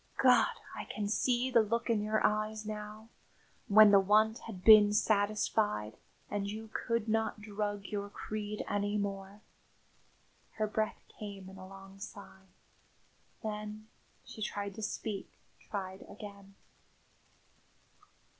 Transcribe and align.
God! 0.17 0.47
I 0.75 0.85
can 0.85 1.07
see 1.07 1.51
the 1.51 1.61
look 1.61 1.87
in 1.87 2.01
your 2.01 2.25
eyes 2.25 2.65
now, 2.65 3.09
when 3.67 3.91
the 3.91 3.99
want 3.99 4.39
had 4.47 4.63
been 4.63 4.93
satisfied, 4.95 5.95
and 6.27 6.49
you 6.49 6.71
could 6.73 7.07
not 7.07 7.39
drug 7.39 7.85
your 7.85 8.09
creed 8.09 8.65
any 8.67 8.97
more." 8.97 9.41
Her 10.53 10.65
breath 10.65 11.03
came 11.19 11.47
in 11.49 11.57
a 11.59 11.67
long 11.67 11.99
sigh. 11.99 12.47
Then 13.43 13.89
she 14.25 14.41
tried 14.41 14.73
to 14.73 14.81
speak; 14.81 15.33
tried 15.69 16.01
again. 16.09 16.55